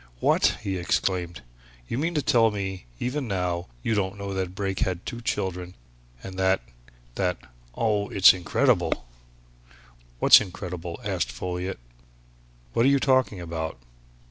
"What!" 0.19 0.57
he 0.63 0.77
exclaimed. 0.77 1.43
"You 1.87 1.99
mean 1.99 2.15
to 2.15 2.23
tell 2.23 2.49
me 2.49 2.87
that, 2.97 3.05
even 3.05 3.27
now, 3.27 3.67
you 3.83 3.93
don't 3.93 4.17
know 4.17 4.33
that 4.33 4.55
Brake 4.55 4.79
had 4.79 5.05
two 5.05 5.21
children, 5.21 5.75
and 6.23 6.39
that 6.39 6.61
that 7.13 7.37
oh, 7.75 8.09
it's 8.09 8.33
incredible!" 8.33 9.05
"What's 10.17 10.41
incredible?" 10.41 10.99
asked 11.03 11.31
Folliot. 11.31 11.77
"What 12.73 12.87
are 12.87 12.89
you 12.89 12.99
talking 12.99 13.39
about?" 13.39 13.77